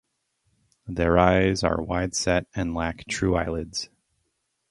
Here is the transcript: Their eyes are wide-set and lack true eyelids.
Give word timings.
Their 0.87 1.19
eyes 1.19 1.63
are 1.63 1.79
wide-set 1.79 2.47
and 2.55 2.73
lack 2.73 3.05
true 3.05 3.35
eyelids. 3.35 3.89